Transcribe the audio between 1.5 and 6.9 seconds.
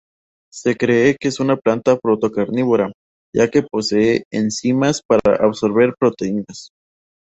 planta proto-carnívora ya que posee enzimas para absorber proteínas.